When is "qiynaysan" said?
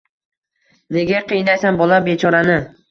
1.29-1.81